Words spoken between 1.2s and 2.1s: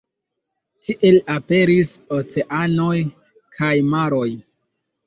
aperis